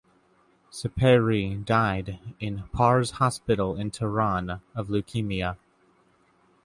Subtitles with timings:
[0.71, 5.57] Sepehri died in Pars hospital in Tehran of leukemia.